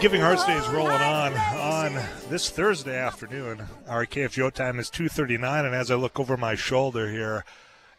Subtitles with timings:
[0.00, 3.64] Giving Hearts Day is rolling on on this Thursday afternoon.
[3.86, 7.44] Our KFGO time is 2:39, and as I look over my shoulder here,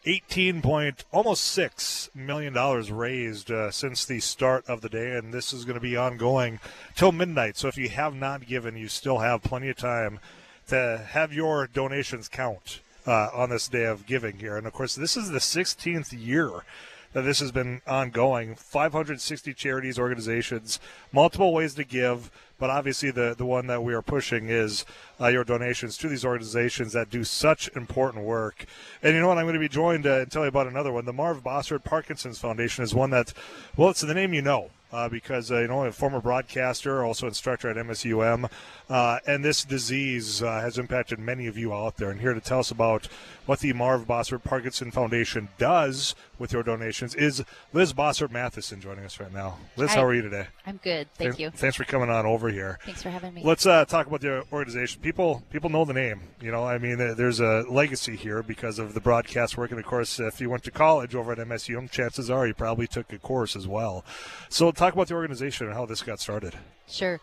[0.04, 5.32] 18 point almost six million dollars raised uh, since the start of the day, and
[5.32, 6.58] this is going to be ongoing
[6.96, 7.56] till midnight.
[7.56, 10.18] So if you have not given, you still have plenty of time
[10.68, 14.56] to have your donations count uh, on this day of giving here.
[14.56, 16.64] And of course, this is the 16th year
[17.12, 18.54] that this has been ongoing.
[18.54, 20.80] 560 charities, organizations,
[21.12, 22.30] multiple ways to give,
[22.62, 24.84] but obviously the, the one that we are pushing is
[25.20, 28.66] uh, your donations to these organizations that do such important work.
[29.02, 29.36] And you know what?
[29.36, 31.04] I'm going to be joined uh, and tell you about another one.
[31.04, 33.32] The Marv Bossart Parkinson's Foundation is one that,
[33.76, 37.26] well, it's the name you know uh, because uh, you know a former broadcaster, also
[37.26, 38.50] instructor at MSUM,
[38.90, 42.10] uh, and this disease uh, has impacted many of you out there.
[42.10, 43.08] And here to tell us about
[43.46, 49.04] what the Marv Bossart Parkinson Foundation does with your donations is Liz Bossart Matheson joining
[49.04, 49.58] us right now.
[49.76, 49.96] Liz, Hi.
[49.96, 50.46] how are you today?
[50.66, 51.08] I'm good.
[51.14, 51.50] Thank Th- you.
[51.50, 52.78] Thanks for coming on over here.
[52.84, 53.42] Thanks for having me.
[53.44, 55.00] Let's uh, talk about the organization.
[55.02, 56.20] People people know the name.
[56.40, 59.86] You know, I mean, there's a legacy here because of the broadcast work, and of
[59.86, 63.18] course, if you went to college over at MSU, chances are you probably took a
[63.18, 64.04] course as well.
[64.48, 66.54] So, talk about the organization and how this got started.
[66.86, 67.20] Sure.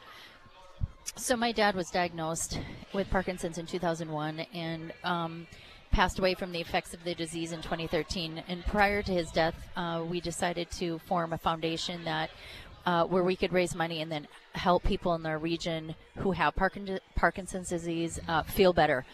[1.16, 2.60] So my dad was diagnosed
[2.94, 5.48] with Parkinson's in 2001 and um,
[5.92, 8.44] passed away from the effects of the disease in 2013.
[8.48, 12.30] And prior to his death, uh, we decided to form a foundation that
[12.90, 16.56] uh, where we could raise money and then help people in our region who have
[16.56, 19.06] Parkin- Parkinson's disease uh, feel better.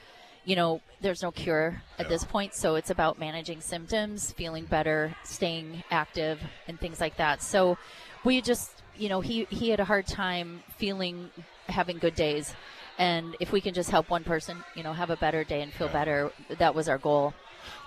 [0.46, 5.14] You know, there's no cure at this point, so it's about managing symptoms, feeling better,
[5.24, 7.42] staying active, and things like that.
[7.42, 7.78] So
[8.24, 11.30] we just, you know, he, he had a hard time feeling
[11.68, 12.56] having good days.
[12.98, 15.74] And if we can just help one person, you know, have a better day and
[15.74, 17.34] feel better, that was our goal.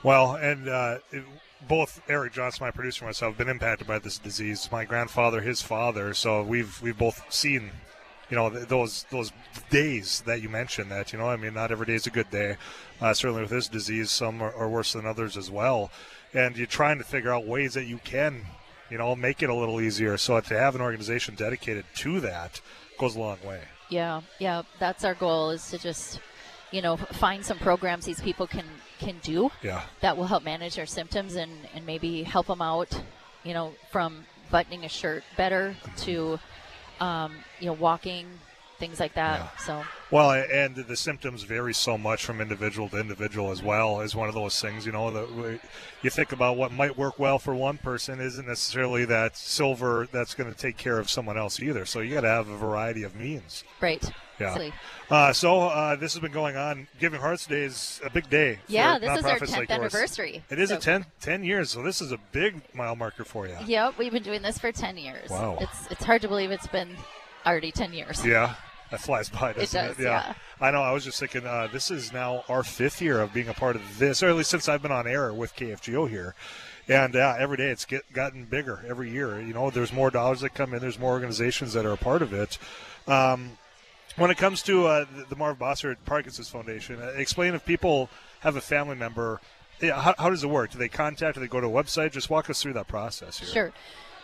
[0.02, 1.24] Well, and uh, it-
[1.66, 4.68] both Eric Johnson, my producer, and myself, have been impacted by this disease.
[4.70, 6.14] My grandfather, his father.
[6.14, 7.70] So we've we've both seen,
[8.30, 9.32] you know, th- those those
[9.70, 10.90] days that you mentioned.
[10.90, 12.56] That you know, I mean, not every day is a good day.
[13.00, 15.90] Uh, certainly with this disease, some are, are worse than others as well.
[16.34, 18.44] And you're trying to figure out ways that you can,
[18.90, 20.16] you know, make it a little easier.
[20.18, 22.60] So to have an organization dedicated to that
[22.98, 23.62] goes a long way.
[23.88, 26.20] Yeah, yeah, that's our goal is to just,
[26.70, 28.64] you know, find some programs these people can
[28.98, 29.82] can do Yeah.
[30.00, 32.88] that will help manage their symptoms and and maybe help them out,
[33.44, 36.38] you know, from buttoning a shirt better to,
[37.00, 38.26] um, you know, walking,
[38.78, 39.40] things like that.
[39.40, 39.56] Yeah.
[39.58, 44.00] So Well, and the symptoms vary so much from individual to individual as well.
[44.00, 45.60] Is one of those things, you know, that
[46.02, 50.34] you think about what might work well for one person isn't necessarily that silver that's
[50.34, 51.84] going to take care of someone else either.
[51.84, 53.64] So you got to have a variety of means.
[53.80, 54.10] right.
[54.40, 54.70] Yeah.
[55.10, 56.86] Uh, so uh, this has been going on.
[57.00, 58.60] Giving Hearts Day is a big day.
[58.68, 60.44] Yeah, this is our 10th like anniversary.
[60.48, 63.48] It is a So- 10, 10 years, so this is a big mile marker for
[63.48, 63.56] you.
[63.66, 65.28] Yep, we've been doing this for 10 years.
[65.28, 65.58] Wow.
[65.60, 66.96] It's it's hard to believe it's been
[67.44, 68.24] already 10 years.
[68.24, 68.54] Yeah,
[68.90, 69.88] that flies by, doesn't it?
[69.88, 70.34] does, yeah.
[70.60, 70.82] I know.
[70.82, 73.76] I was just thinking, uh, this is now our fifth year of being a part
[73.76, 76.34] of this, or at least since I've been on air with KFGO here.
[76.88, 79.40] And uh, every day it's get, gotten bigger every year.
[79.40, 80.80] You know, there's more dollars that come in.
[80.80, 82.58] There's more organizations that are a part of it.
[83.06, 83.58] Um,
[84.16, 88.08] when it comes to uh, the, Marv Bossart Parkinson's Foundation, uh, explain if people
[88.40, 89.40] have a family member.
[89.80, 90.72] Yeah, how, how does it work?
[90.72, 91.34] Do they contact?
[91.34, 92.12] Do they go to a website?
[92.12, 93.48] Just walk us through that process here.
[93.48, 93.72] Sure.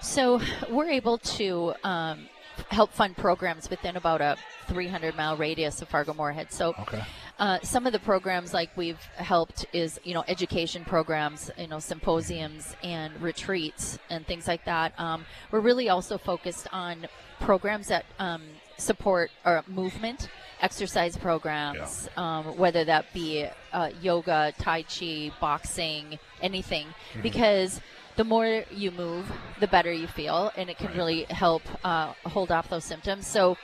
[0.00, 2.28] So we're able to um,
[2.70, 4.36] help fund programs within about a
[4.68, 6.50] 300 mile radius of Fargo Moorhead.
[6.52, 7.02] So Okay.
[7.38, 11.78] uh, some of the programs like we've helped is you know education programs, you know
[11.78, 14.98] symposiums and retreats and things like that.
[14.98, 17.06] Um, we're really also focused on
[17.40, 18.42] programs that um,
[18.78, 20.28] support our movement,
[20.60, 26.86] exercise programs, um, whether that be uh, yoga, tai chi, boxing, anything,
[27.22, 27.80] because
[28.16, 29.30] the more you move,
[29.60, 33.26] the better you feel, and it can really help uh, hold off those symptoms.
[33.26, 33.56] So.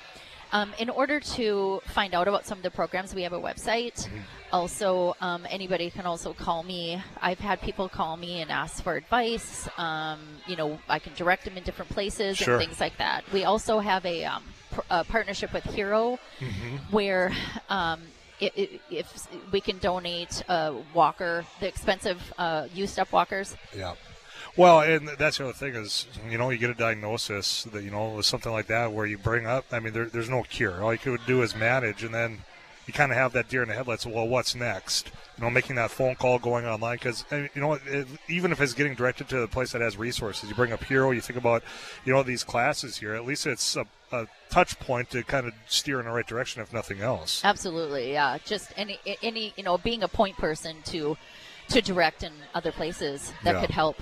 [0.53, 4.09] Um, in order to find out about some of the programs, we have a website.
[4.53, 7.01] Also, um, anybody can also call me.
[7.23, 9.69] I've had people call me and ask for advice.
[9.79, 10.19] Um,
[10.49, 12.57] you know, I can direct them in different places Sure.
[12.57, 13.23] and things like that.
[13.33, 14.43] We also have a, um,
[14.73, 16.19] pr- a partnership with Hero,
[16.91, 17.31] where
[17.69, 18.01] um,
[18.41, 23.55] if we can donate a walker, the expensive uh, used up walkers.
[23.77, 23.95] Yeah.
[24.57, 27.91] Well, and that's the other thing is, you know, you get a diagnosis that, you
[27.91, 30.83] know, something like that where you bring up, I mean, there, there's no cure.
[30.83, 32.39] All you could do is manage, and then
[32.87, 34.05] you kind of have that deer in the headlights.
[34.07, 35.11] Well, what's next?
[35.39, 38.61] You know, making that phone call, going online, because, eh, you know, it, even if
[38.61, 41.39] it's getting directed to a place that has resources, you bring up Hero, you think
[41.39, 41.63] about,
[42.05, 45.55] you know, these classes here, at least it's a, a touch point to kind of
[45.69, 47.41] steer in the right direction, if nothing else.
[47.45, 48.37] Absolutely, yeah.
[48.45, 51.17] Just any any you know being a point person to
[51.69, 53.61] to direct in other places that Yeah.
[53.61, 53.97] could help.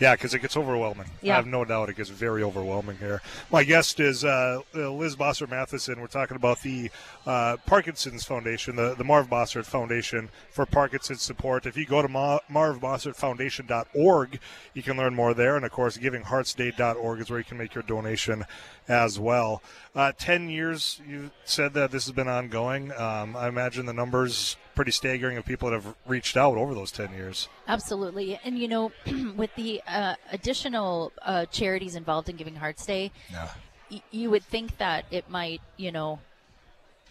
[0.00, 1.06] Yeah, because it gets overwhelming.
[1.20, 1.34] Yeah.
[1.34, 3.20] I have no doubt it gets very overwhelming here.
[3.52, 6.00] My guest is uh, Liz Bossart Matheson.
[6.00, 6.90] We're talking about the
[7.26, 11.66] uh, Parkinson's Foundation, the, the Marv Bossart Foundation for Parkinson's support.
[11.66, 14.40] If you go to Ma- marvbossartfoundation.org,
[14.72, 15.56] you can learn more there.
[15.56, 18.46] And of course, givingheartsday.org is where you can make your donation
[18.90, 19.62] as well.
[19.94, 22.92] Uh, 10 years, you said that this has been ongoing.
[22.92, 26.90] Um, I imagine the numbers pretty staggering of people that have reached out over those
[26.90, 27.48] 10 years.
[27.68, 28.38] Absolutely.
[28.44, 28.92] And, you know,
[29.36, 33.48] with the uh, additional uh, charities involved in Giving Hearts Day, Yeah.
[33.90, 36.18] y- you would think that it might, you know,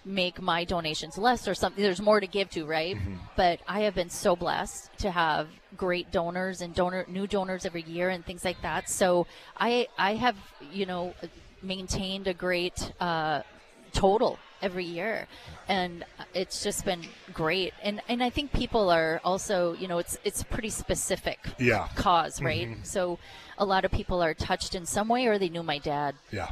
[0.06, 1.84] make my donations less or something.
[1.84, 2.98] There's more to give to, right?
[3.36, 5.48] But I have been so blessed to have
[5.78, 8.90] great donors and donor new donors every year and things like that.
[8.90, 9.28] So
[9.58, 10.36] I I have
[10.72, 11.14] you know
[11.62, 13.42] maintained a great uh,
[13.94, 15.26] total every year
[15.70, 16.04] and
[16.34, 17.02] it's just been
[17.34, 21.88] great and and I think people are also you know it's it's pretty specific Yeah.
[21.96, 23.20] cause right so
[23.58, 26.50] a lot of people are touched in some way or they knew my dad Yeah.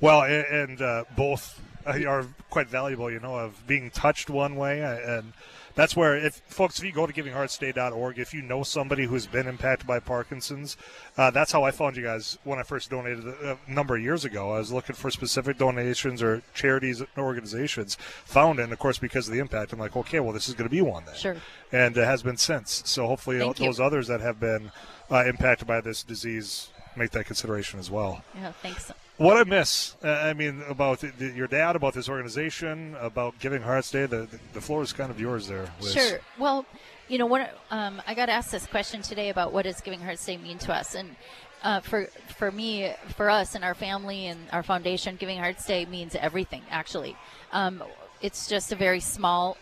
[0.00, 4.56] Well, a- and uh, both uh, are quite valuable, you know, of being touched one
[4.56, 4.82] way.
[4.82, 5.32] uh, And
[5.74, 9.46] that's where, if folks, if you go to givingheartsday.org, if you know somebody who's been
[9.46, 10.76] impacted by Parkinson's,
[11.16, 14.02] uh, that's how I found you guys when I first donated a a number of
[14.02, 14.52] years ago.
[14.52, 18.98] I was looking for specific donations or charities and organizations, found it, and of course,
[18.98, 21.14] because of the impact, I'm like, okay, well, this is going to be one then.
[21.14, 21.36] Sure.
[21.72, 22.82] And it has been since.
[22.86, 23.66] So hopefully, Thank you.
[23.66, 24.72] those others that have been
[25.10, 26.70] uh, impacted by this disease
[27.00, 28.22] make that consideration as well.
[28.36, 32.08] yeah thanks What I miss, uh, I mean, about the, the, your dad, about this
[32.08, 35.68] organization, about Giving Hearts Day, the, the, floor is kind of yours there.
[35.80, 35.92] Liz.
[35.92, 36.20] Sure.
[36.38, 36.64] Well,
[37.08, 40.24] you know, what um, I got asked this question today about what does Giving Hearts
[40.24, 41.16] Day mean to us, and
[41.62, 42.06] uh, for
[42.38, 46.62] for me, for us and our family and our foundation, Giving Hearts Day means everything.
[46.70, 47.16] Actually,
[47.52, 47.82] um,
[48.22, 49.56] it's just a very small.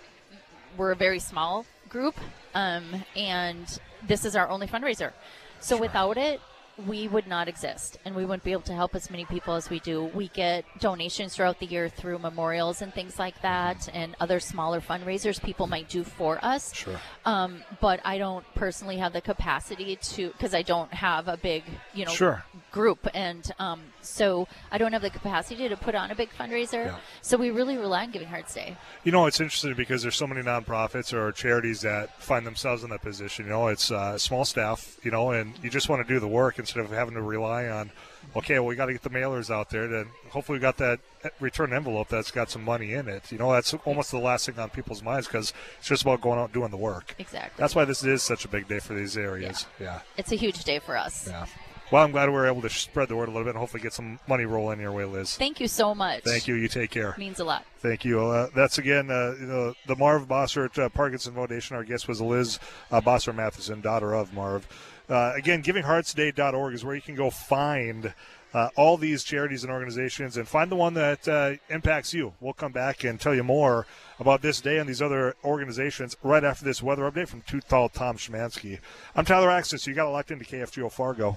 [0.77, 2.15] We're a very small group,
[2.55, 2.85] um,
[3.17, 3.67] and
[4.07, 5.13] this is our only fundraiser.
[5.61, 6.41] So without it,
[6.87, 9.69] we would not exist and we wouldn't be able to help as many people as
[9.69, 10.05] we do.
[10.15, 14.81] We get donations throughout the year through memorials and things like that and other smaller
[14.81, 16.75] fundraisers people might do for us.
[16.75, 17.01] Sure.
[17.25, 21.65] Um, but I don't personally have the capacity to, because I don't have a big,
[21.95, 22.45] you know, Sure.
[22.71, 23.07] Group.
[23.15, 26.87] And um, so I don't have the capacity to put on a big fundraiser.
[26.87, 26.97] Yeah.
[27.23, 28.77] So we really rely on Giving Hearts Day.
[29.05, 32.91] You know, it's interesting because there's so many nonprofits or charities that find themselves in
[32.91, 33.47] that position.
[33.47, 36.29] You know, it's uh, small staff, you know, and you just want to do the
[36.29, 37.91] work instead of having to rely on,
[38.37, 39.89] okay, well, we got to get the mailers out there.
[39.89, 41.01] Then hopefully we got that
[41.41, 43.31] return envelope that's got some money in it.
[43.33, 46.39] You know, that's almost the last thing on people's minds because it's just about going
[46.39, 47.15] out and doing the work.
[47.19, 47.61] Exactly.
[47.61, 49.67] That's why this is such a big day for these areas.
[49.81, 50.01] Yeah.
[50.17, 51.29] it's a huge day for us.
[51.29, 51.47] Yeah.
[51.91, 53.83] Well, I'm glad we were able to spread the word a little bit and hopefully
[53.83, 55.37] get some money rolling your way, Liz.
[55.37, 56.23] Thank you so much.
[56.23, 56.55] Thank you.
[56.55, 57.15] You take care.
[57.17, 57.65] Means a lot.
[57.79, 58.21] Thank you.
[58.21, 61.77] Uh, that's again uh, you know, the Marv Bossart uh, Parkinson Foundation.
[61.77, 62.59] Our guest was Liz
[62.91, 64.69] uh, Bossart Matheson, daughter of Marv.
[65.09, 68.13] Uh, again, givingheartsday.org is where you can go find
[68.53, 72.35] uh, all these charities and organizations and find the one that uh, impacts you.
[72.41, 73.87] We'll come back and tell you more
[74.21, 77.89] about this day and these other organizations right after this weather update from Tooth Tall
[77.89, 78.79] Tom Schmansky.
[79.17, 79.87] I'm Tyler Axness.
[79.87, 81.37] You got locked into KFGO Fargo.